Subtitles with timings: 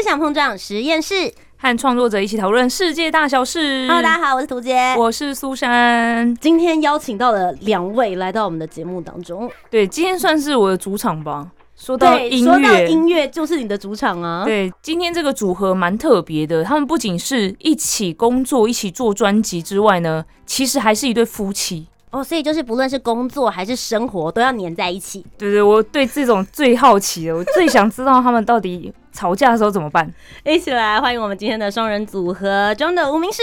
[0.00, 3.86] 思想碰撞实验室，和创作者一起讨论世界大小事。
[3.86, 4.94] Hello，大家好，我是图杰。
[4.96, 6.34] 我是苏珊。
[6.36, 9.50] 今天邀请到了两位来到我们的节目当中。
[9.68, 11.48] 对，今天算是我的主场吧。
[11.76, 14.42] 说到音乐说到，音乐就是你的主场啊。
[14.46, 16.64] 对，今天这个组合蛮特别的。
[16.64, 21.86] 他们不仅是一起工作、一起做专辑之外呢，其实还是一对夫妻。
[22.10, 25.24] 哦，所以就是不论是工作还是生活，都要黏在一起。
[25.38, 30.12] 对对，我对这种最好奇的，我最想知道他们到底吵架的时候怎么办。
[30.44, 33.40] 一起来欢迎我们今天的双人组合中的无名氏。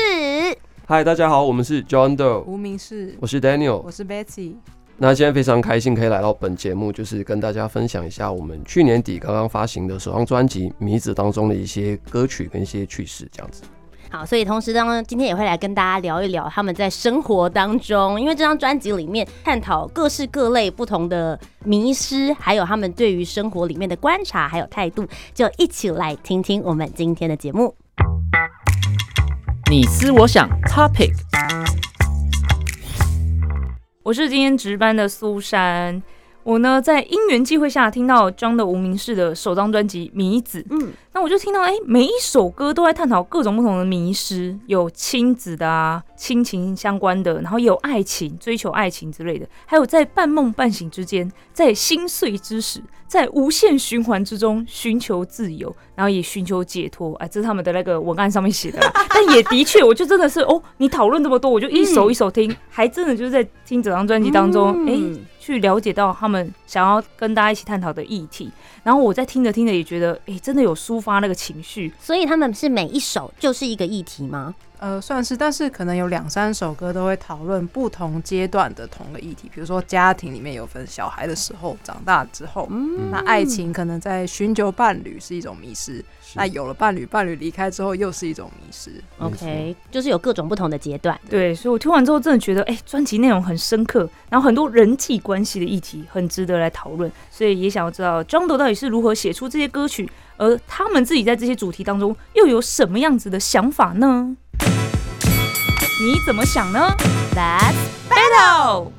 [0.85, 3.89] 嗨，大家好，我们是 John Doe，无名氏，我是 Daniel 我。
[3.89, 4.55] 是 Betsy。
[4.97, 13.63] 那今天非常开心可以来到本节目，就是跟大家分享一下我们去年底刚刚发行的首张专辑《迷子》当中的一些歌曲跟一些趣事，这样子。
[14.09, 27.75] 好，所以同时当今天也会来跟大家聊一聊他们在生活当中，因为这张专辑里面探讨各式各类不同的迷失，还有他们对于生活里面的观察还有态度，就一起来听听我们今天的节目。
[29.69, 31.13] 你思我想，Topic。
[34.03, 36.01] 我是今天值班的苏珊。
[36.47, 57.15] 我呢，在因缘际会下听到 John 的无名氏的首张专辑《迷子》，嗯，那我就听到，哎、每一首歌都在探讨各种不同的迷失，有亲子的啊，亲情相关的，然后也有爱情、追求爱情之类的，还有在半梦半醒之间，在心碎之时，在无限循环之中寻求自由，然后也寻求解脱。
[57.15, 68.51] 哎，这是他们的那个文案上面写的啦， 但也的确，我就真的是哦，你讨论这么多，我就一首一首听，还真的就是在听整张专辑当中，哎、嗯去了解到他们想要跟大家一起探讨的议题，
[68.83, 71.89] 然后我在听着听着也觉得，哎、真的有抒发那个情绪。
[71.97, 74.53] 所以他们是每一首就是一个议题吗？
[74.79, 86.03] 呃，算是，但是可能有两三首歌都会讨论不同阶段的同个议题，比如说家庭里面有分小孩的时候、长大之后，嗯那爱情可能在寻求伴侣是一种迷失，
[86.35, 88.91] 那有了伴侣，伴侣离开之后又是一种迷失。
[89.17, 91.19] OK，就是有各种不同的阶段。
[91.27, 104.37] 对，所以我听完之后真的觉得，哎、专辑内容很深刻，然后很多人际关系的议题很值得来讨论，所以也想要知道 John 到底是如何写出这些歌曲，而他们自己在这些主题当中又有什么样子的想法呢？
[105.99, 106.95] 你怎么想呢
[107.35, 108.91] Let's？Battle。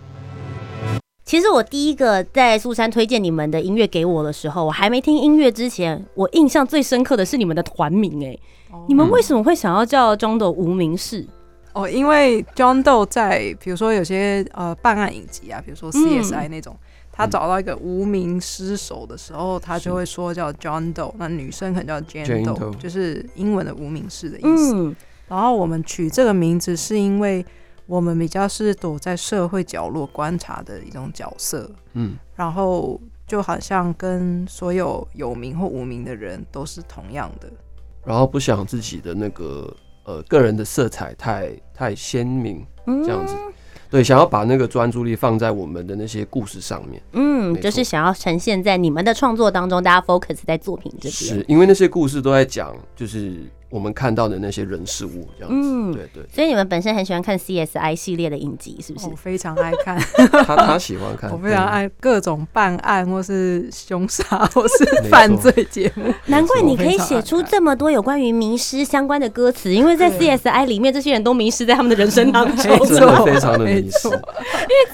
[1.24, 8.26] 其实我第一个在苏珊推荐你们的音乐给我的时候，我还没听音乐之前，我印象最深刻的是你们的团名。
[8.26, 8.36] 哎，
[8.88, 11.24] 你们为什么会想要叫中的无名氏？
[11.72, 16.76] 哦，因为 John Doe 在比如说有些呃办案影集啊，比如说 CSI 那种，
[17.12, 24.74] 他找到一个无名尸首的时候，他就会说叫 John Doe，那女生可能叫 Jane Doe，Doe 就是英文的无名氏的意思。
[24.74, 24.96] 嗯，
[25.28, 27.44] 然后我们取这个名字是因为
[27.86, 37.48] 我们比较是躲在社会角落观察的一种角色，嗯，然后就好像跟所有有名或无名的人都是同样的。
[38.04, 43.34] 然后不想自己的那个呃个人的色彩太太鲜明，嗯这样子。
[43.90, 51.12] 对，想要把那个专注力放在我们的那些故事上面，嗯，就是想要呈现在你们的创作当中，大家 focus 在作品这边。
[51.12, 55.68] 是因为那些故事都在讲，就是我们看到的那些人事物这样子。
[55.70, 59.16] 嗯对对，所以你们本身很喜欢看 CSI 系列的影集，是不是我？
[59.16, 59.98] 非常爱看，
[60.46, 64.24] 他他喜欢看， 我非常爱各种办案或是凶杀
[64.54, 66.12] 或是犯罪节目。
[66.26, 72.78] 难怪你可以写出这么多有关于迷失相关的歌词，因为在 CSI 里面，这些人都迷失在他们的人生当中。
[72.88, 74.18] 真的非常的迷失因为。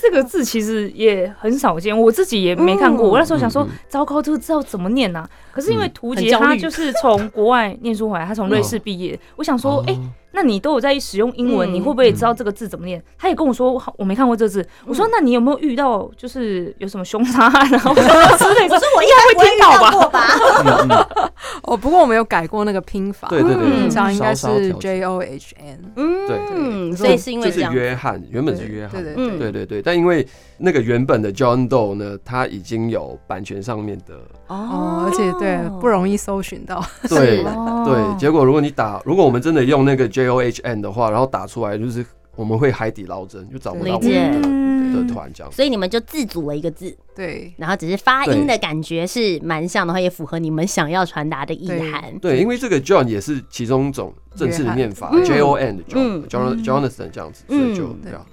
[0.04, 3.08] 这个字其实也很少见，我自己也没看过。
[3.08, 9.18] 嗯我那时候想说嗯嗯，糟糕，这个字要怎么念呢、可是因为嗯图杰他就是从国外念书回来，他从瑞士毕业。
[9.36, 9.98] 我想说，哎、哦
[10.36, 11.74] 那你都有在使用英文，嗯。
[11.74, 13.00] 你会不会也知道这个字怎么念？
[13.16, 14.66] 他也跟我说，我我没看过这字。
[14.84, 18.68] 我说，那你有没有遇到就是有什么凶杀案， 然后之类的？
[18.68, 21.30] 可是我应该会听到吧？
[21.62, 23.82] 哦，不过我们有改过那个拼法，对对对，嗯。
[23.82, 25.92] 平常应该是 J O H N。
[25.94, 27.72] 嗯，对所以是因为就是这样。
[27.72, 30.26] 约翰，原本是约翰，对对，对对对，但因为
[30.58, 34.14] 那个原本的 John Doe 呢，它已经有版权上面的，
[34.46, 36.84] 哦，而且对不容易搜寻到。
[37.08, 37.42] 对
[37.84, 42.04] 对，结果如果你打，如果我们真的用那个 J O H N 的话，然后打出来就是
[42.36, 45.52] 我们会海底捞针，就找不到我们的嗯的团这样。
[45.52, 47.52] 所以你们就自组了一个字，对。
[47.56, 52.16] 然后只是发音的感觉是蛮像的话，也符合你们想要传达的意涵。
[52.20, 56.22] 对，因为这个 John 也是其中一种正式的念法，J O N 的嗯。
[56.28, 57.98] John John Jonathan 这样子，所以就嗯。
[58.02, 58.24] 对啊，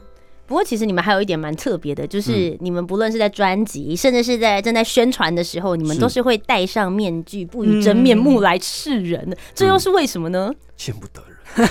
[0.52, 9.38] 不过其实你们还有一点蛮特别的，就是你们不论是在专辑，甚至是在正在宣传的时候，你们都是会戴上面具，不以真面目来示人的。
[9.56, 10.52] 这又是为什么呢？
[10.76, 11.24] 见不得
[11.56, 11.70] 人。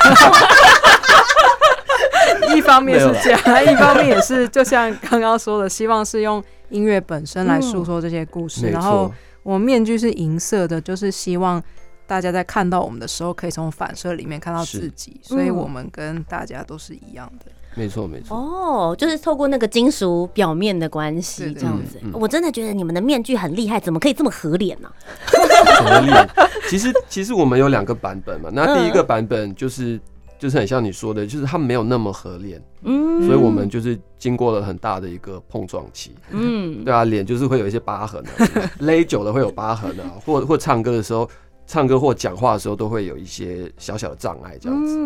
[2.56, 3.40] 一方面是这样，
[3.70, 8.64] 一方面也是就像刚刚说的，希望是用音乐本身来诉说这些故事。
[8.64, 9.12] 没然后，
[9.42, 11.62] 我们面具是银色的，就是希望
[12.06, 17.52] 大家在看到我们的时候，可以从反射里面看到自己，所以我们跟大家都是一样的。
[17.74, 18.36] 没错，没错。
[18.36, 21.98] 哦，就是透过那个金属表面的关系这样子。
[22.12, 24.90] 我真的觉得你们的面具很厉害，怎么可以这么合脸呢、
[25.26, 26.28] 合脸。
[26.68, 30.00] 其实其实我们有两个版本嘛，那第一个版本就是
[30.38, 36.14] 就是很像你说的，就是它没有那么合脸，嗯所以我们就是经过了很大的一个碰撞期。
[36.30, 41.28] 嗯对啊，脸就是会有一些疤痕啊， 勒久了会有疤痕啊，或或唱歌的时候，
[41.70, 44.98] 唱歌或讲话的时候都会有一些小小的障碍这样子。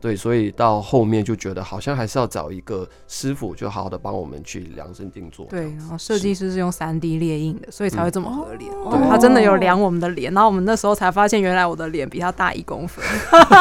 [0.00, 5.44] 对，所以到后面就觉得好像还是要找一个师傅，就好好的帮我们去量身定做。
[5.50, 8.72] 对，然后设计师是用三 D 列印的，所以才会这么合脸。
[9.10, 13.04] 他真的有量我们的脸，然后我们那时候才发现，原来我的脸比他大一公分，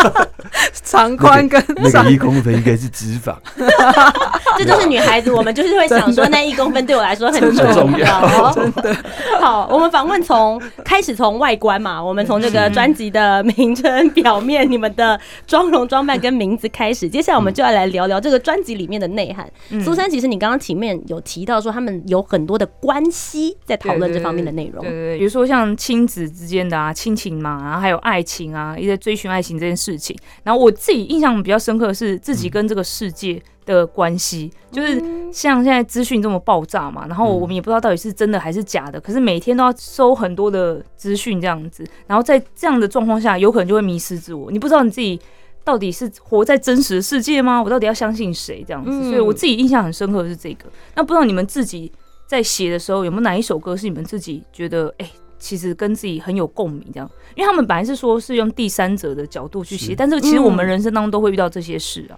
[0.85, 3.35] 长宽跟上一公分应该是脂肪，
[4.57, 8.05] 这就是女孩子，我们就是会想说那一公分对我来说很重要。
[8.05, 8.95] 要 真的。
[9.41, 19.49] 好，我们访问从开始从外观嘛，我们从这个专辑的名称、表面、你们的妆容、装扮跟名字开始，接下来我们就要来聊聊这个专辑里面的内涵。
[19.71, 24.91] 嗯苏珊，其实你刚刚前面有提到说他们有很多的关系在讨论这方面的内容对。
[24.91, 30.15] 对对，比如说像亲子之间的啊，亲情嘛，然后还有爱情啊，一些追寻爱情这件事情。
[30.43, 35.01] 然后我自己印象比较深刻的是自己跟这个世界的关系，就是
[35.31, 45.19] 像现在资讯这么爆炸嘛，然后我们也不知道到底是真的还是假的，可是每天都要收很多的资讯这样子，然后在这样的状况下，有可能就会迷失自我，你不知道你自己。
[45.63, 47.59] 到底是活在真实的世界吗？
[47.59, 48.63] 我到底要相信谁？
[48.67, 50.65] 这样子，嗯所以我自己印象很深刻的是这个。
[50.93, 51.91] 那不知道你们自己
[52.27, 55.11] 在写的时候，有没有哪一首歌是你们自己觉得，哎、
[55.45, 56.83] 其实跟自己很有共鸣？
[56.91, 62.17] 这样，因为他们本来是说是用第三者的角度去写，是但是其实我们人生当中都会遇到这些事啊。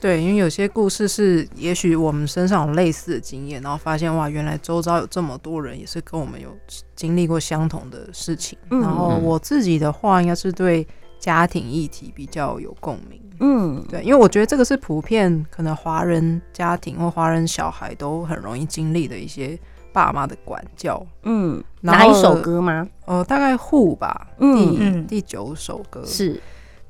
[0.00, 6.56] 对，因为有些故事是，也许我们身上有类似的经验，然后发现哇，原来周遭有这么多人也是跟我们有
[6.94, 8.56] 经历过相同的事情。
[8.70, 10.86] 嗯然后嗯我自己的话，应该是对
[11.18, 13.20] 家庭议题比较有共鸣。
[13.38, 19.58] 嗯，对，因为我觉得这个是普遍可能华人家庭或华人小孩都很容易经历的一些
[19.92, 21.04] 爸妈的管教。
[21.22, 22.86] 嗯，哪一首歌吗？
[23.06, 26.40] 呃，大概户吧，嗯第、嗯第九首歌是，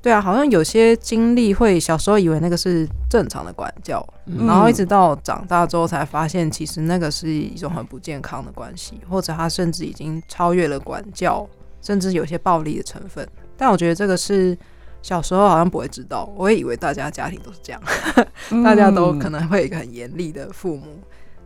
[0.01, 11.49] 对啊，好像有些经历会小时候以为那个是正常的管教，嗯然后一直到长大之后才发现，其实那个是一种很不健康的关系，或者他甚至已经超越了管教，
[11.81, 13.27] 甚至有些暴力的成分。
[13.57, 14.57] 但我觉得这个是
[15.03, 17.81] 小时候好像不会知道，我也以为大家家庭都是这样，
[18.63, 21.01] 大家都可能会有一个很严厉的父母。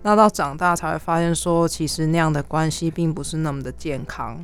[0.06, 4.38] 那到长大才会发现，说其实那样的关系并不是那么的健康。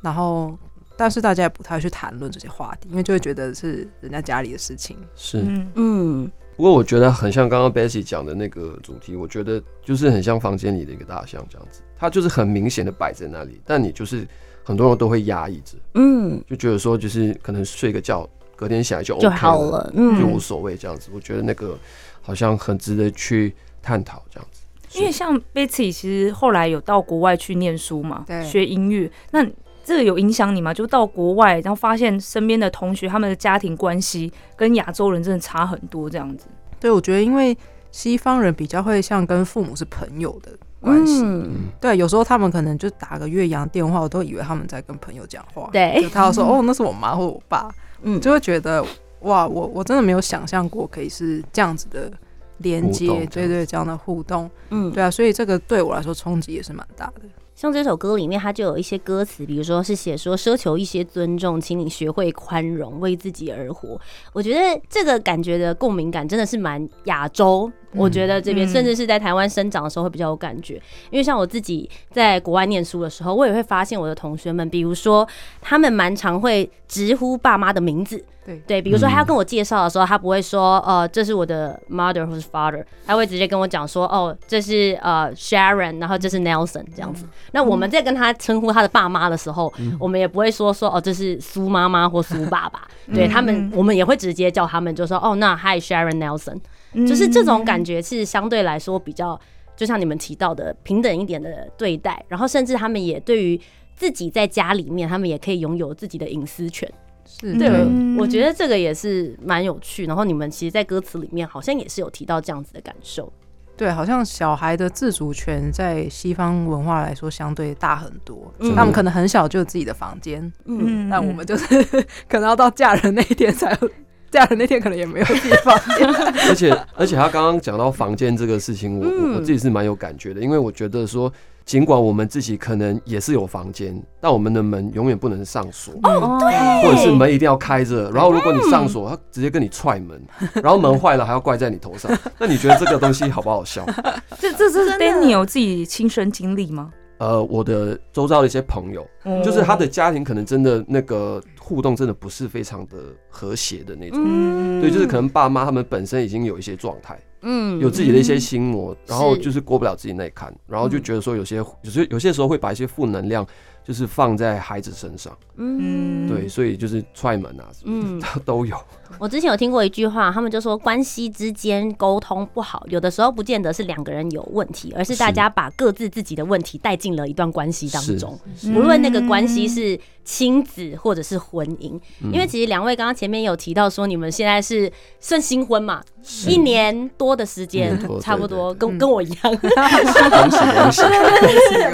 [0.00, 0.58] 然后，
[0.96, 4.96] 但是大家也不太去谈论这些话题，因为就会觉得是人家家里的事情。
[5.14, 5.42] 是。
[5.42, 14.26] 嗯嗯不过我觉得很像刚刚 Bessie 讲的那个主题，我觉得就是很像房间里的一个大象这样子，它就是很明显的摆在那里，但你就是
[14.64, 19.88] 很多人都会压抑着，嗯，就觉得说就是可能睡个觉，隔天起来就 OK 就好了。
[19.94, 21.10] 就嗯无所谓这样子。
[21.14, 21.78] 我觉得那个
[22.22, 24.62] 好像很值得去探讨这样子。
[24.98, 29.44] 因为像 Betsy 其实后来有到国外去念书嘛，对学音乐，那
[29.84, 30.74] 这个有影响你吗？
[30.74, 36.46] 就到国外，然后发现身边的同学他们的家庭关系跟亚洲人真的差很多，这样子。
[36.80, 37.56] 对，我觉得因为
[37.92, 40.50] 西方人比较会像跟父母是朋友的
[40.80, 41.22] 关系。
[41.24, 45.70] 嗯，对，有时候他们可能就打个岳阳电话，我都以为他们在跟朋友讲话。
[45.72, 47.70] 对就他说 哦，那是我妈或我爸，
[48.02, 48.84] 嗯，就会觉得
[49.20, 52.12] 哇，我我真的没有想象过可以是这样子的
[52.58, 57.22] 连接对对，这样的互动，嗯，对啊，所以这个对我来说冲击也是蛮大的。
[57.54, 63.98] 像这首歌里面，它就有一些歌词，比如说是写说奢求一些尊重，请你学会宽容，为自己而活。
[64.34, 67.72] 我觉得这个感觉的共鸣感真的是蛮亚洲。
[67.92, 70.74] 我觉得这边嗯甚至是在台湾生长的时候会比较有感觉，
[71.10, 75.26] 因为像我自己在国外念书的时候，我也会发现我的同学们，比如说
[75.62, 87.26] 他们蛮常会直呼爸妈的名字，对对，比如说他要跟我介绍的时候，他不会说呃这是我的 mother 或是 father，他会直接跟我讲说哦这是呃 Sharon，然后这是 Nelson 这样子。
[87.50, 96.60] 那我们在跟他称呼他的爸妈的时候，我们也不会说说哦这是苏妈妈或苏爸爸，对他们我们也会直接叫他们就说哦那 Hi Sharon Nelson。
[97.06, 99.38] 就是这种感觉是相对来说比较，
[99.76, 103.60] 就像你们提到的平等一点的对待，然后甚至他们也对于
[103.94, 106.90] 自己在家里面，他们也可以拥有自己的隐私权。
[107.26, 110.06] 是对嗯，我觉得这个也是蛮有趣。
[110.06, 113.32] 然后你们其实，在歌词里面好像也是有提到这样子的感受。
[113.76, 121.84] 对，好像小孩的自主权在西方文化来说相对大很多，嗯他们可能很小就有自己的房间，嗯，但我们就是
[122.26, 123.90] 可能要到嫁人那一天才有，
[124.32, 126.08] 嫁人那天可能也没有自己的房间。
[126.48, 131.30] 而且而且他刚刚讲到房间这个事情，我我嗯我自己是蛮有感觉的，因为我觉得说，
[131.66, 135.92] 尽管我们自己可能也是有房间，但我们的门永远不能上锁。
[136.04, 140.22] 哦，对，或者是门一定要开着，然后如果你上锁，他直接跟你踹门，
[140.62, 142.08] 然后门坏了还要怪在你头上，
[142.38, 143.84] 那你觉得这个东西好不好笑？
[144.38, 146.92] 这这这是真的 Daniel 自己亲身经历吗？
[147.18, 152.96] 呃，我的周遭的一些朋友，哦就是他的家庭可能真的那个互动真的不是非常的
[153.28, 159.62] 和谐的那种，嗯对，就是可能爸妈他们本身已经有一些状态，嗯有自己的一些心魔，然后就是。
[159.66, 163.44] 过不了自己那一坎，然后就觉得说有些有些有些时候会把一些负能量
[163.86, 166.28] 就是放在孩子身上，嗯。
[166.28, 168.20] 对，所以就是踹门啊什么嗯。
[168.20, 168.76] 的 都有，
[169.18, 181.98] 我之前有听过一句话，他们就说关系之间沟通不好，有的时候不见得是两个人有问题，而是大家把各自自己的问题带进了一段关系当中，嗯不论那个关系是亲子或者是婚姻。
[182.22, 182.32] 嗯。
[182.32, 184.90] 因为其实两位刚刚前面有提到说，你们现在是
[185.20, 186.02] 算新婚嘛，
[186.48, 189.56] 一年多的时间差不多，跟跟我一样。
[189.56, 189.70] 恭
[190.50, 191.02] 喜恭喜，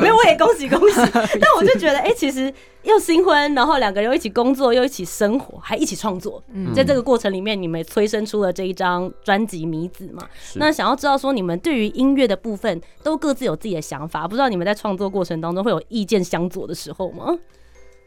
[0.01, 0.97] 没有，我也恭喜恭喜。
[1.13, 6.43] 但我就觉得，哎、其实又新婚，然后两个人又一起工作，又一起生活，还一起创作。
[6.53, 10.27] 嗯在这个过程里面，你们催生出了这一张专辑《迷子》嘛？
[10.55, 17.37] 那想要知道说，你们对于音乐的部分都各自有自己的想法，不知道你们在创作过程当中会有意见相左的时候吗？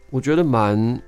[0.09, 1.01] 我觉得蛮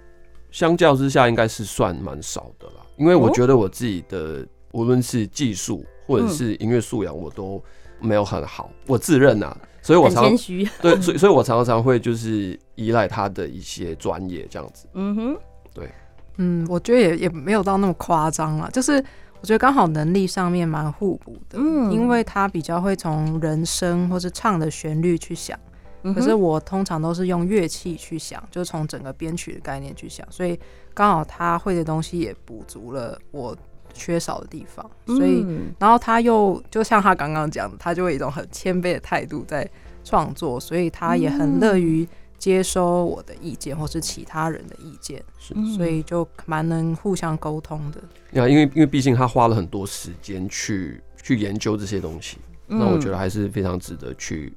[0.51, 7.61] 相较之下应该是算蛮少的啦，因为我哦觉得我自己的无论是技术或者嗯是音乐素养，我都
[7.99, 9.55] 没有很好，我自认啊，
[9.87, 10.69] 所以我很常谦虚。
[10.81, 14.85] 对，所以所以我常常会就是依赖他的一些专业这样子。
[14.93, 15.37] 嗯哼，
[15.73, 15.89] 对
[16.35, 19.01] 嗯，我觉得也也没有到那么夸张了，就是
[19.39, 25.57] 我觉得刚好能力上面蛮互补的，嗯因为他比较会从人声或是唱的旋律去想，
[26.03, 30.59] 嗯可是我通常都是用乐器去想，就是从整个编曲的概念去想，所以
[30.93, 33.55] 刚好他会的东西也补足了我
[33.97, 39.69] 缺少的地方，所以嗯然后他又就像他刚刚讲的，他就会一种很谦卑的态度在
[40.03, 47.99] 创作，所以他也很乐于接收我的意见或是其他人的意见，是嗯所以就蛮能互相沟通的。
[48.41, 52.37] 啊，因为因为毕竟他花了很多时间去去研究这些东西，
[52.67, 54.53] 那我觉得还是非常值得去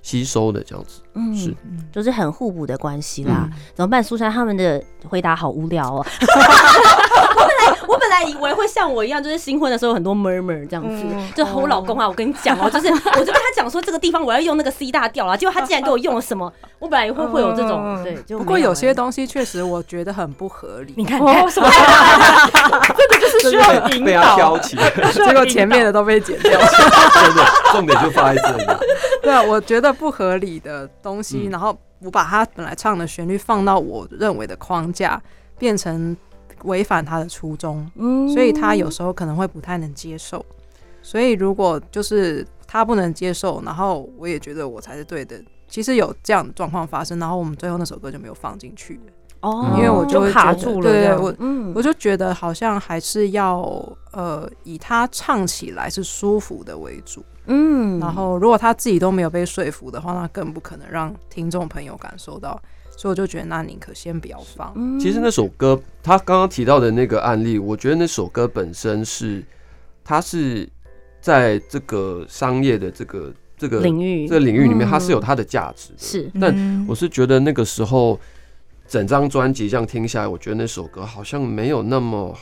[0.00, 1.00] 吸收的这样子。
[1.14, 1.54] 嗯是
[1.90, 3.48] 就是很互补的关系啦。
[3.74, 4.02] 怎么办？
[4.02, 6.06] 苏珊他们的回答好无聊哦。
[7.64, 16.52] 我本来我本来以为会像我一样，就是新婚的时候很多 murmur 这样子，嗯就和我老公啊，我跟你讲哦，就是我就跟他讲说这个地方我要用那个 C 大调啦，结果他竟然给我用了什么？
[16.78, 21.68] 我本来以为会有这种嗯对，就不过有些西东西确实我觉得很不合理，你看，哦，什么？
[22.88, 24.76] 这个就是需要引被他导 挑起，
[25.12, 26.52] 结果前面的都被剪掉。
[26.60, 28.64] 真的重点就放在这里。
[29.22, 35.20] 对啊，我觉得不合理的东西，嗯然后我把他本来唱的旋律放到我认为的框架，
[35.58, 36.14] 变成
[36.64, 40.44] 违反他的初衷，嗯所以他有时候可能会不太能接受。
[41.02, 48.98] 所以如果就是他不能接受，然后我也觉得我才是对的，其实有这样的状况发生，然后我们最后那首歌就没有放进去，
[49.40, 53.60] 哦因为我就会卡住了对我嗯我就觉得好像还是要
[54.12, 57.22] 呃以他唱起来是舒服的为主。
[57.46, 62.58] 嗯然后如果他自己都没有被说服的话，那更不可能让听众朋友感受到。
[62.96, 64.72] 所以我就觉得，那宁可先不要放。
[64.76, 69.42] 嗯其实那首歌，他刚刚提到的那个案例，我觉得那首歌本身是，
[70.02, 70.68] 它是
[71.20, 75.98] 在这个商业的这个这个领域这个领域里面，嗯它是有它的价值的。
[75.98, 78.18] 是但嗯我是觉得那个时候，
[78.86, 82.36] 整张专辑这样听下来，我觉得那首歌好像没有那么，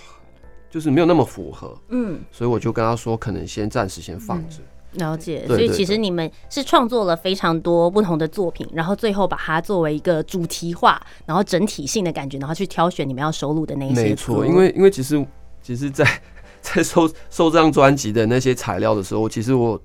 [0.70, 2.20] 就是没有那么符合，嗯。
[2.30, 4.58] 所以我就跟他说，可能先暂时先放着。
[4.94, 14.02] 了解，所以其实你们是创作了非常多不同的作品，然后最后把它作为一个主题化，然后整体性的感觉，然后去挑选你们要收录的那一些。
[14.02, 15.24] 没错，因为因为其实
[15.62, 16.04] 其实在，
[16.60, 19.80] 在收收这张专辑的那些材料的时候，其实我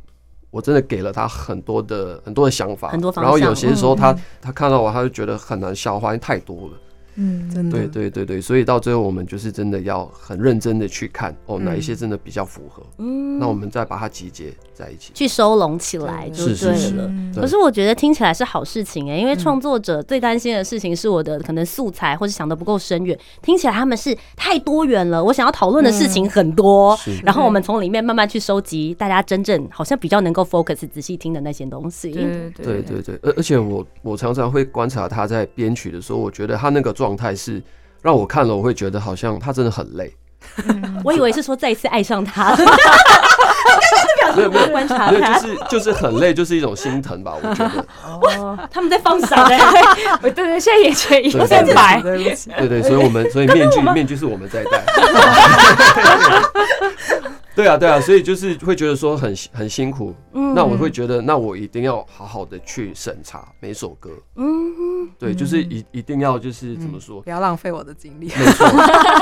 [0.51, 6.77] 我真的给了他很多的很多的想法，很多方然后有些时候他、嗯他看到我，他就觉得很难消化，因为太多了。
[7.17, 15.12] 嗯，真的对对对对，所以到最后我们就是真的要很认真的去看哦，嗯哪一些真的比较符合，嗯那我们再把它集结在一起。
[15.13, 17.12] 去收拢起来就是对是是了。
[17.36, 23.17] 可是我觉得听起来是好事情哎、因为嗯创作者最担心的事情是我的可能素材或是想的不够深远。
[23.41, 32.12] 听起来他们是太多元了，我想要讨论的事情很多，是然后我们从里面慢慢去收集大家真正好像比较能够 focus 仔细听的那些东西。
[32.12, 37.61] 对对对对，而而且我我常常会观察他在编曲的时候，我觉得他那个状态是
[38.01, 40.11] 让我看了，我会觉得好像他真的很累。
[41.03, 42.55] 我以为是说再一次爱上他，
[44.35, 47.85] 没有没有观察没有，他就，是就是很累，就是一种心疼吧，我觉得。
[48.03, 49.43] 哦，他们在放闪。
[49.45, 49.59] 哎、
[50.21, 54.83] 对对，现在眼前一片白，对不起，对对，所以我们所以面具面具是我们在戴。
[57.57, 60.53] 对啊对啊，所以就是会觉得说很很辛苦，嗯。
[60.53, 67.21] 那我会觉得那我一定要好好的去审查每首歌，嗯，对，就是一一定要就是怎么说。
[67.21, 68.31] 不，要浪费我的精力。
[68.35, 68.67] 没错，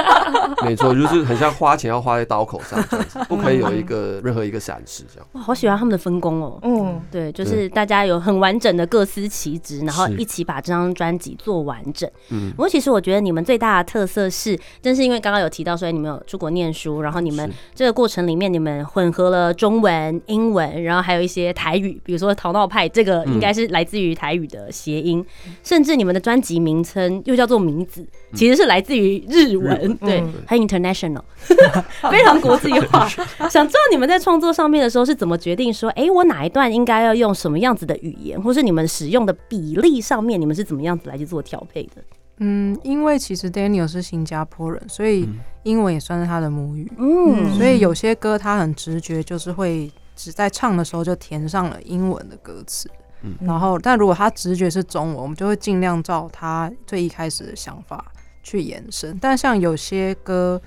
[0.66, 5.28] 没错，就是很像花钱要花在刀口上这样子，不可以有一个任何一个闪失这样。
[5.34, 6.60] 哇，好喜欢他们的分工哦。
[6.64, 12.10] 嗯，对，就是大家有很完整的各司其职，然后一起把这张专辑做完整。
[12.30, 12.52] 嗯。
[12.52, 25.26] 不过其实我觉得你们最大的特色是，正是因为刚刚有提到说你们有出国念书，然后你们这个过程里面你们混合了中文、英文，然后还有一些台语，比如说“淘闹派”这个应该是来自于台语的谐音，
[25.64, 31.22] 甚至你们的专辑名称又叫做“名字”，其实是来自于日文，日文对嗯，很 international，
[32.10, 33.08] 非常国际化。
[33.50, 42.02] 想知道你们在创作上面的时候是怎么决定说，哎、我哪一段应该要用什么样子的语言，或是你们使用的比例上面，你们是怎么样子来去做调配的？
[42.38, 52.90] 嗯，因为其实 Daniel 是新加坡人，所以嗯英文也算是他的母语，嗯所以有些歌他很直觉，就是会只在唱的时候就填上了英文的歌词。
[53.22, 58.06] 嗯然后，但如果他直觉是中文，我们就会尽量照他最一开始的想法
[58.44, 59.18] 去延伸。
[59.20, 60.62] 但像有些歌，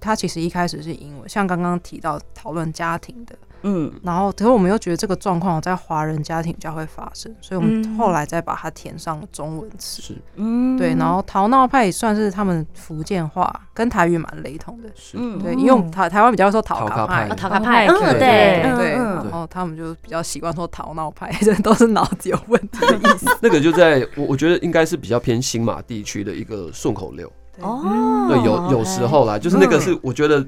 [0.00, 3.92] 他其实一开始是英文，像刚刚提到讨论家庭的，嗯。
[4.02, 7.98] 然后可是我们又觉得这个状况在华人家庭比较会发生，所以我们嗯。
[7.98, 10.02] 后来再把它填上了中文词。
[10.02, 10.16] 是。
[10.36, 10.76] 嗯。
[10.76, 14.88] 对，然后逃闹派也算是他们福建话，跟台语蛮雷同的。
[14.94, 15.38] 是，嗯。
[15.38, 17.28] 对，因为我们台台湾比较说逃卡派。
[17.30, 22.80] 逃卡派对对对，然后他们就比较习惯说逃闹派， 这都是脑子有问题。
[22.80, 23.26] 的意思。
[23.40, 27.30] 那个就在我我觉得应该是比较偏新马地区的一个顺口溜。
[27.60, 30.44] 哦，对，有有时候啦，就是那个是我觉得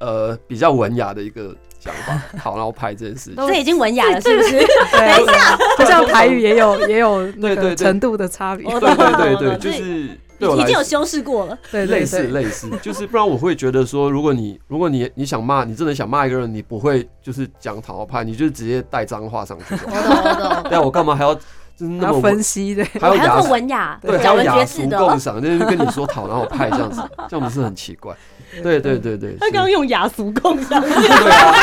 [0.00, 3.36] 呃比较文雅的一个讲法，好，然后拍这件事情。
[3.46, 4.58] 这已经文雅了，是不是？
[4.92, 8.66] 等一下，就像台语也有也有那对对程度的差别。
[8.66, 19.96] 我对对对对，就是对我来已经有修饰过了，对对类似对，类似，就是不然我会觉得说，如果你如果你你想骂，你真的想骂一个人，你不会就是讲讨好派，你就直接带脏话上去就好。
[19.96, 20.62] 我懂我懂。
[20.68, 21.34] 对啊，我干嘛还要
[21.76, 22.84] 就是那还要么分析对。
[22.84, 24.88] 还要还要雅做文雅，对，还讲文要雅俗。
[24.88, 28.14] 共赏，就是跟你说讨然后派这样子， 这样不是很奇怪？
[28.62, 31.54] 对对对对，他刚刚用雅俗共 赏，就对啊，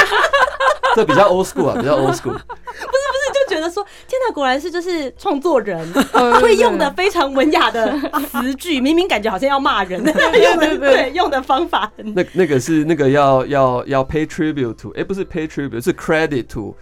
[0.96, 2.34] 这比较 old school 啊，比较 old school。
[2.34, 7.98] 不是不是，就觉得说，天哪，果然是就是创作人呃会用的非常文雅的
[8.32, 16.76] 词句，明明感觉好像要骂人， 用的对用的方法那那个是那个要要要 pay tribute to，哎、不是 pay tribute，是 credit to，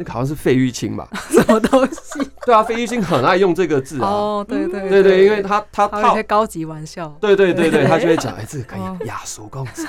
[0.00, 1.06] 那个好像是费玉清吧？
[1.28, 2.18] 什么东西？
[2.46, 4.08] 对啊，费玉清很爱用这个字啊。
[4.08, 7.06] 哦，对对对对，因为他他他有些，高级玩笑。
[7.20, 9.86] 对对对对，他就会讲， 哎、这个可哦以雅俗共赏，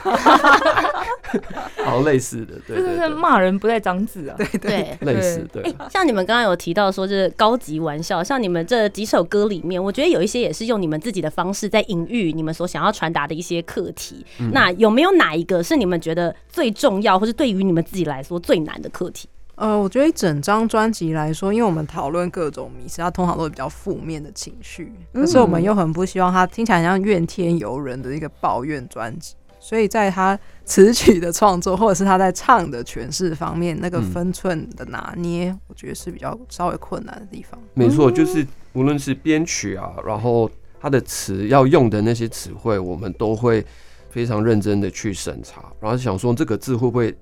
[1.85, 4.35] 好类似的，对真的是对对，骂人不带脏字啊。
[4.37, 5.13] 对对，对。
[5.13, 5.87] 类似对哎、。
[5.89, 14.25] 像你们刚刚有提到说，就是高级玩笑，像你们这几首歌里面，我觉得有一些也是用你们自己的方式在隐喻你们所想要传达的一些课题。
[14.39, 19.29] 嗯那有没有哪一个是你们觉得最重要，或是对于你们自己来说最难的课题？
[19.61, 34.11] 呃，我觉得一整张专辑来说，因为我们讨论各种迷失，它通常都是比较负面的情绪，可是我们又很不希望它听起来像怨天尤人的一个抱怨专辑，所以在他词曲的创作，或者是他在唱的诠释方面，那个嗯。
[34.11, 37.59] 分寸的拿捏，我觉得是比较稍微困难的地方。
[37.75, 38.43] 没错，就是
[38.73, 43.63] 无论是编曲啊，然后他的词要用的那些词汇，我们都会
[44.09, 47.15] 非常认真的去审查，然后想说这个字会不会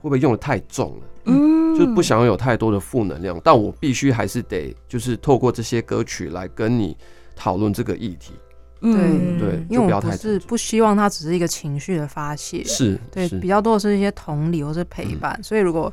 [0.00, 1.58] 会不会用的太重了，嗯。
[1.74, 6.96] 就是不想要有太多的负能量，但我必须还是得就是透过这些歌曲来跟你
[7.36, 8.32] 讨论这个议题，
[8.80, 9.38] 嗯。
[9.38, 13.38] 对，因为就不要我们不是不希望它只是一个情绪的发泄，是，对，是。
[13.38, 15.92] 比较多的是一些同理或是陪伴，所以如果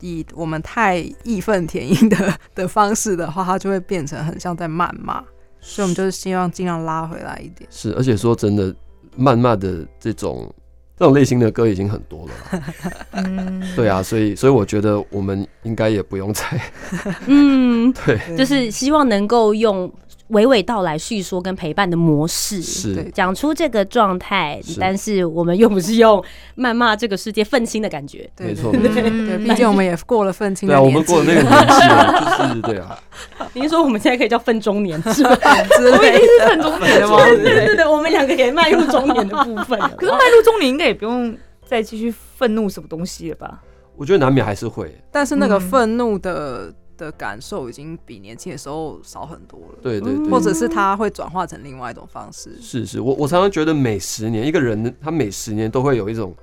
[0.00, 5.22] 以我们太义愤填膺的的方式的话，它就会变成很像在谩骂，
[5.60, 7.68] 所以我们就是希望尽量拉回来一点。
[7.70, 8.74] 是，而且说真的，
[9.16, 10.52] 谩骂的这种
[10.96, 12.62] 这种类型的歌已经很多了啦，
[13.12, 16.44] 嗯，对啊，所以所以我觉得我们应该也不用再
[17.26, 18.18] 嗯， 对。
[18.36, 19.92] 就是希望能够用
[20.34, 26.22] 娓娓道来叙说跟陪伴的模式，是对讲出这个状态，但是我们又不是用
[26.56, 28.28] 谩骂这个世界愤青的感觉。
[28.36, 32.98] 对没错对 毕竟我们也过了愤青对啊，我们过了那个年纪了，就是对啊，
[33.54, 35.36] 您是说我们现在可以叫愤中年是吗？
[35.78, 37.16] 之类是愤中年了吗？
[37.24, 39.78] 对对对对，我们两个也迈入中年的部分。
[39.96, 43.62] 可是迈入中年应该也不用再继续愤怒什么东西了吧？
[43.96, 52.56] 我觉得难免还是会，但是那个嗯愤怒的的感受已经比年轻的时候少很多了，对对对，或者是它会转化成另外一种方式。
[52.60, 56.34] 是是，我我常常觉得每十年一个人他每十年都会有一种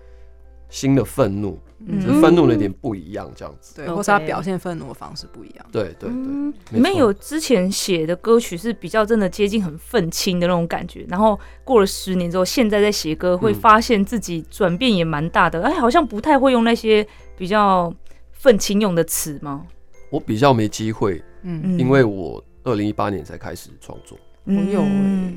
[0.70, 3.76] 新的愤怒，只是嗯愤怒的点不一样，这样子。
[3.76, 5.66] 对或是他表现愤怒的方式不一样。
[5.72, 17.06] 对对对，你们有之前写的歌曲是比较真的接近很愤青的那种感觉，然后过了十年之后，现在在写歌会嗯发现自己转变也蛮大的，哎，好像不太会用那些
[17.38, 17.94] 比较
[18.32, 19.66] 愤青用的词吗？
[20.12, 24.84] 我比较没机会，嗯，因为我二零一八年才开始创作，我有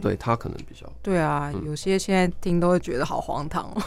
[0.02, 1.62] 对他可能比较对啊，嗯。
[1.64, 3.80] 有些现在听都会觉得好荒唐哦，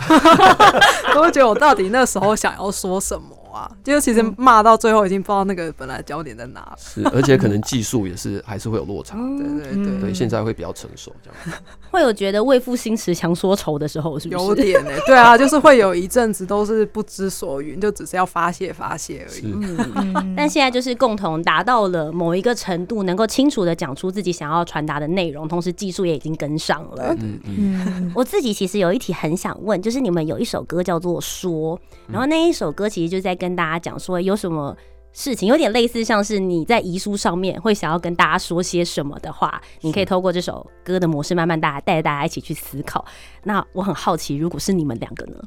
[1.14, 3.72] 都会觉得我到底那时候想要说什么啊？
[3.84, 6.76] 就是其实骂到最后已经不知道那个本来焦点在哪了。
[6.78, 9.18] 是，而且可能 技术也是还是会有落差。
[9.18, 11.60] 对对对，现在会比较成熟这样。
[11.90, 14.46] 会有觉得为赋新词强说愁的时候，是不是？
[14.46, 19.56] 有点呢、对啊，就是会有一阵子都是不知所云，就只是要发泄发泄而已。
[20.36, 27.16] 但现在就是共同达到了某一个程度，能够清楚的讲出自己想要传达的内容，同时技术也已经跟上了。
[27.20, 31.78] 嗯嗯，嗯我自己其实有一题很想问，就是你们有一首歌叫做《说》，
[32.12, 34.76] 然后那一首歌其实就在跟大家讲说有什么。
[35.14, 43.04] 事情有点类似，像是你在遗书上面会想要跟大家说些什么的话，你可以透过这首歌的模式，慢慢大家带着大家一起去思考。
[43.44, 45.42] 那我很好奇，如果是你们两个呢？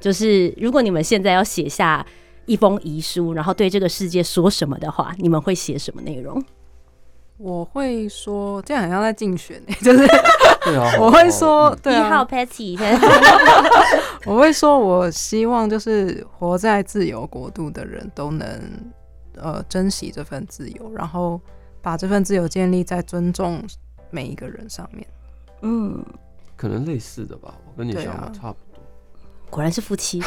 [0.00, 2.04] 就是如果你们现在要写下
[2.46, 6.42] 一封遗书，然后对这个世界说什么的话，你们会写什么内容？
[7.42, 10.06] 我会说，这样好像在竞选、欸， 就是
[10.64, 12.78] 对啊， 我会说，对一号啊，Patty，
[14.24, 18.46] 我会说，我希望就是活在自由国度的人都能
[19.36, 21.40] 呃珍惜这份自由，然后
[21.80, 23.60] 把这份自由建立在尊重
[24.10, 25.04] 每一个人上面。
[25.62, 26.04] 嗯，
[26.56, 28.32] 可能类似的吧，我跟你对想法啊。
[28.32, 28.80] 差不多。
[29.50, 30.22] 果然是夫妻，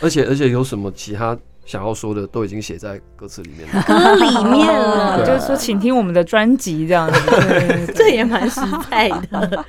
[0.00, 3.82] 而且而且有什么其他想要说的都已经写在歌词里面了。
[3.86, 7.20] 歌里面了，就是说，请听我们的专辑这样子。
[7.94, 9.64] 这也蛮实在的。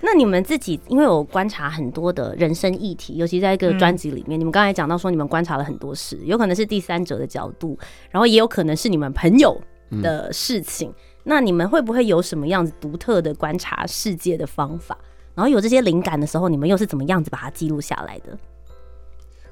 [0.00, 7.78] 那你们自己，因为我观察很多的人生议题，尤其在一个专辑里面，你们刚才讲到说，你们观察了很多事，有可能是第三者的角度，
[8.10, 9.60] 然后也有可能是你们朋友
[10.02, 10.92] 的事情。
[11.24, 14.96] 那你们会不会有什么样子独特的观察世界的方法？
[15.34, 18.38] 然后有这些灵感的时候，你们又是怎么样子把它记录下来的？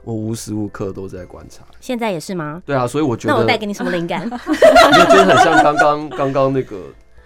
[0.05, 1.63] 我无时无刻都在观察。
[1.81, 2.63] 现在也是吗？
[2.67, 4.23] 对啊，所以我觉得那我带给你什么灵感？
[4.25, 4.31] 因
[4.99, 6.77] 为 就是很像刚刚刚刚那个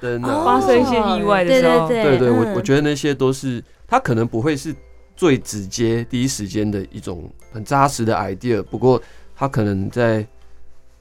[0.01, 4.75] 灯啊，发生一些意外的时候，对对对，我嗯我觉得那些都是它可能不会是
[5.17, 9.01] 最直接第一时间的一种很扎实的 idea，不过
[9.35, 10.27] 它可能在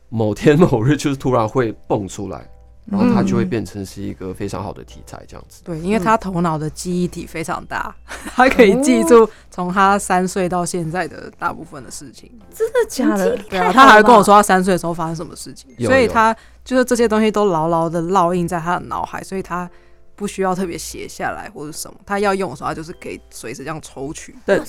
[0.09, 2.47] 某天某日就是突然会蹦出来，
[2.86, 5.62] 然后它就会嗯变成是一个非常好的题材这样子。
[5.63, 7.95] 对，因为他头脑的记忆体非常大，
[8.36, 12.32] 他可以记住从他三岁到现在的大部分的事情。
[12.54, 13.36] 真的假的？
[13.50, 19.69] 对啊，他还会跟我说他三岁的时候发生什么事情，所以他就是这些东西都牢牢的烙印在他的脑海，所以他
[20.15, 24.36] 不需要特别写下来或者什么，他要用的时候，他就是可以随时这样抽取。
[24.45, 24.63] 但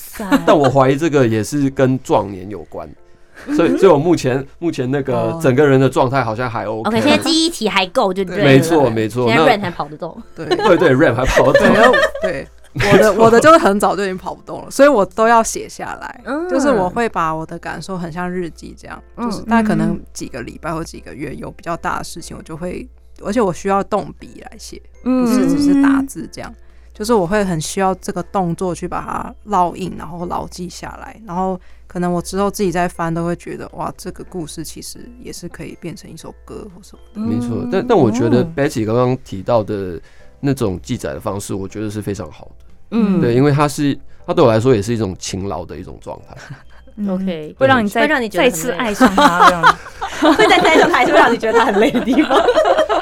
[0.47, 2.89] 但我怀疑这个也是跟壮年有关，
[3.55, 6.89] 所以所以我目前目前那个哦整个人的状态好像还 OK。
[6.89, 8.43] OK，现在记忆体还够，就对。
[8.45, 10.23] 没错没错，现在 Rain 还跑得动。
[10.35, 11.95] 对 对对？RAN 还跑得，动。
[12.23, 16.21] 对我的我的就是很早就已经跑不动了，所以我都要写下来。
[16.25, 22.87] 嗯 就是我会把我的感受很像日记这样，嗯就是大概可能几个礼拜或几个月有比较大的事情，我就会，
[23.25, 26.53] 而且我需要动笔来写，嗯不是只是打字这样。
[26.93, 31.61] 就是我会很需要这个动作去把它烙印，然后牢记下来，然后
[31.97, 37.21] 可能我之后自己再翻都会觉得，哇，这个故事其实也是可以变成一首歌或什么的。
[37.23, 39.99] 没错，但但我觉得哦 Betty 刚刚提到的
[40.39, 42.67] 那种记载的方式，我觉得是非常好的。
[42.91, 46.37] 嗯对，因为它是它对我来说也是一种勤劳的一种状态。
[46.97, 49.75] 嗯 OK 会让你再会让你再次爱上他这样子。
[50.37, 52.39] 会再爱上台，就会让你觉得他很累的地方。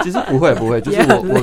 [0.05, 1.43] 其实不会不会， 就是我我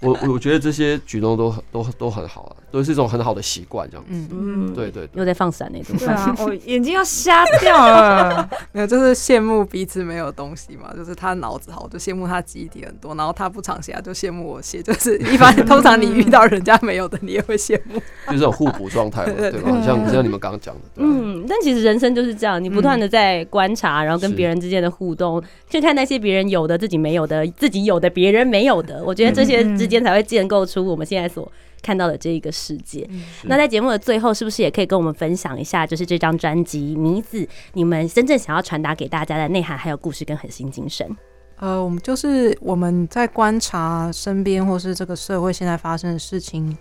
[0.00, 4.04] 我我我觉得这些举动都很都都很好啊，都是一种很好的习惯这样。
[4.08, 5.96] 嗯，嗯，对对对，又在放闪那种。
[5.96, 8.46] 对啊， 我眼睛要瞎掉了。
[8.72, 10.92] 没有，就是羡慕彼此没有东西嘛。
[10.94, 14.82] 就是他脑子好，我就羡慕他记忆体很多，然后他不常写，就羡慕我写。
[14.82, 17.94] 就是一般通常你遇到人家没有的，你也会羡慕。
[18.26, 19.70] 就是这种互补状态嘛，对 对吧？
[19.82, 29.02] 像像你们刚刚讲的，嗯，但其实人生就是这样，你不断的在观察，然后跟别人之间的互动，去看那些别人有的自己没有的，自己有有的，别人没有的。
[29.04, 31.50] 我觉得这些之间才会建构出我们现在所
[31.82, 33.08] 看到的这一个世界。
[33.44, 41.08] 那在节目的最后，是不是也可以跟我们分享一下，就是这张专辑《迷子》，你们真正想要传达给大家的内涵、还有故事跟核心精神？
[41.56, 46.76] 呃，我们就是我们在观察身边或是这个社会现在发生的事情，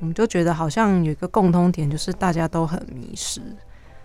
[0.00, 3.40] 我们就觉得好像有一个共通点，就是大家都很迷失。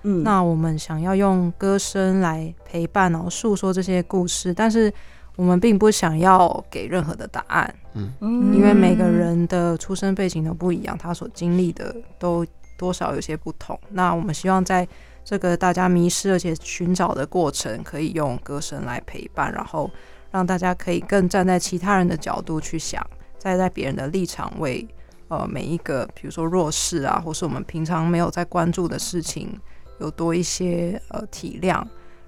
[0.03, 4.91] 嗯，那我们想要用歌声来陪伴，然后诉说这些故事，但是
[5.35, 12.45] 我们并不想要给任何的答案，嗯因为每个人的出生背景都不一样，他所经历的都
[12.77, 13.79] 多少有些不同。
[13.89, 14.87] 那我们希望在
[15.23, 19.89] 这个大家迷失而且寻找的过程，可以用歌声来陪伴，然后
[20.31, 23.05] 让大家可以更站在其他人的角度去想，
[23.39, 24.87] 站在别人的立场为
[25.29, 29.59] 呃每一个，比如说弱势啊，或是我们平常没有在关注的事情。
[29.99, 31.79] 有多一些呃体谅，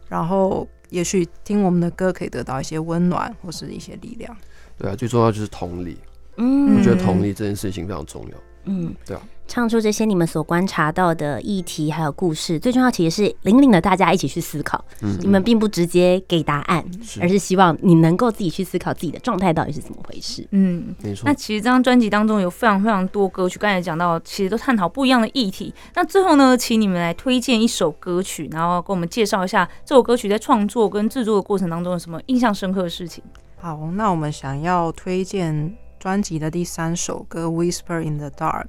[0.08, 4.38] 然后也许听我们的歌可以得到一些温暖或是一些力量。
[4.77, 5.97] 对啊，最重要就是同理，
[6.38, 8.38] 嗯我觉得同理这件事情非常重要。
[8.65, 14.84] 嗯，对啊，唱出这些你们所观察到的议题还有故事，最重要其实是引领了大家一起去思考。
[15.02, 16.84] 嗯你们并不直接给答案，
[17.19, 20.47] 而是希望你能够自己去思考自己的状态到底是怎么回事。
[20.52, 21.34] 嗯，没错那。
[21.34, 25.73] 其实这张专辑当中有非常非常多歌曲，刚才讲到，其实都探讨不一样的议题。
[25.95, 33.23] 那最后呢，请你们来推荐一首歌曲，然后跟我们介绍一下这首歌曲在创作跟制作的过程当中有什么印象深刻的事情。
[33.58, 38.63] 好，那我们想要推荐专辑的第三首歌《Whisper in the Dark》。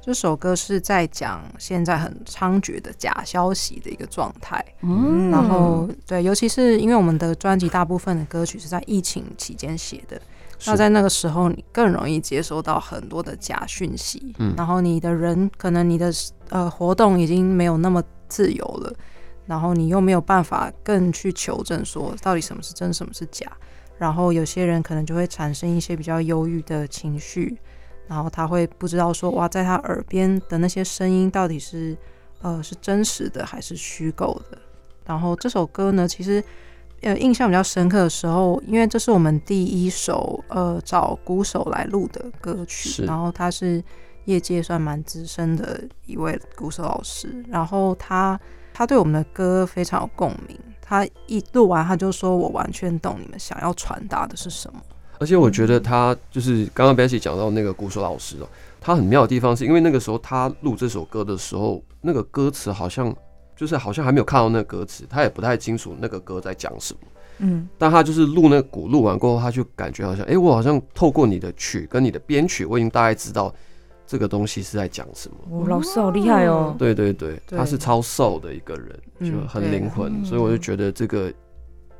[0.00, 4.64] 这首歌是在讲现在很猖獗的假消息的一个状态。
[4.82, 10.22] 嗯然后对，尤其是因为我们的专辑大部分的歌曲是在疫情期间写的，
[10.64, 16.12] 那在那个时候你更容易接收到很多的假讯息，嗯然后你的人可能你的
[16.50, 18.94] 呃活动已经没有那么自由了，
[19.44, 23.50] 然后你又没有办法更去求证说到底什么是真，什么是假，
[23.98, 27.56] 然后有些人可能就会产生一些比较忧郁的情绪，
[28.06, 31.96] 然后他会不知道说哇，在他耳边的那些声音到底是
[32.42, 34.58] 呃是真实的还是虚构的。
[35.04, 36.42] 然后这首歌呢，其实
[37.00, 43.82] 呃印象比较深刻的时候，因为这是我们第一首呃找鼓手来录的歌曲，然后他是
[44.24, 48.38] 业界算蛮资深的一位鼓手老师，然后他
[48.74, 54.80] 他对我们的歌非常有共鸣，他一录完他就说我完全懂你们想要传达的是什么。
[55.18, 58.48] 而且我觉得他就是刚刚 Bessie 讲到那个鼓手老师哦，
[58.80, 63.14] 他很妙的地方是因为那个时候他录这首歌的时候，那个歌词好像
[63.56, 67.00] 就是好像还没有看到那个歌词，他也不太清楚那个歌在讲什么。
[67.38, 73.54] 嗯但他就是录那个鼓，录完过后，他就感觉好像，哎、我好像透过你的曲跟你的编曲，我已经大概知道
[74.06, 75.36] 这个东西是在讲什么。
[75.50, 76.74] 哦，老师好厉害哦。
[76.78, 81.32] 对对对，对他是超瘦的一个人，嗯就很灵魂，嗯所以我就觉得这个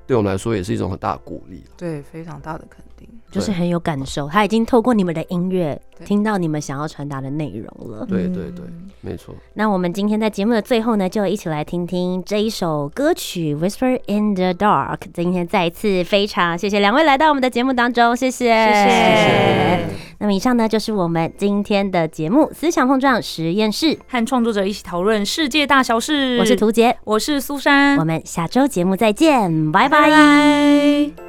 [0.07, 1.65] 对我们来说也是一种很大的鼓励。
[1.77, 2.96] 对，非常大的肯定。
[3.31, 8.07] 就是很有感受，他已经透过你们的音乐听到你们想要传达的内容了。
[8.07, 14.99] 对对对嗯没错，那我们今天在节目的最后呢，就一起来听听这一首歌曲《Whisper in the Dark》。
[15.15, 26.39] 今天再一次非常谢谢两位来到我们的节目当中，谢谢，谢谢谢那么以上呢就是我们今天的节目思想碰撞实验室，和创作者一起讨论世界大小事。
[26.41, 30.03] 我是涂杰，我是苏珊我，们下周节目再见，拜拜。
[30.03, 31.26] 拜拜。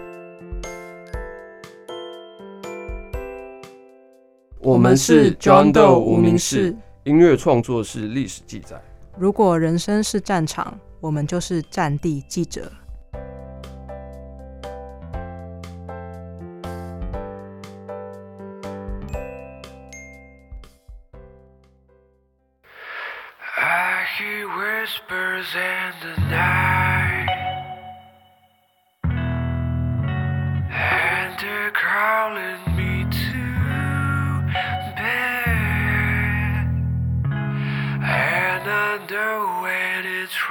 [4.67, 6.77] 我们是 John Doe 无名氏氏。
[7.06, 8.75] 音乐创作是历史记载。
[9.17, 12.69] 如果人生是战场，我们就是战地记者。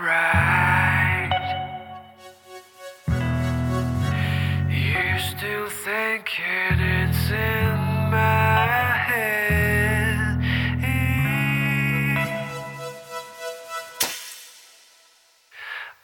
[0.00, 1.30] Right.
[4.68, 7.76] You're still thinking it's in
[8.10, 8.66] my
[9.08, 10.42] head.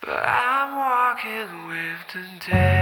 [0.01, 2.82] But I'm walking with the dead.